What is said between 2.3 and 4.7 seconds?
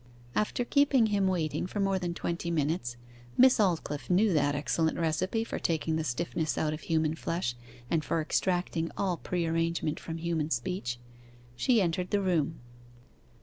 minutes (Miss Aldclyffe knew that